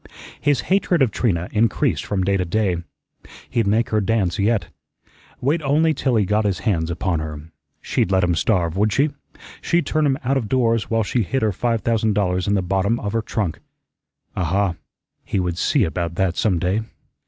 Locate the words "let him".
8.09-8.33